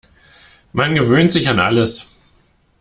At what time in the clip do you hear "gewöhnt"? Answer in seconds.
0.95-1.31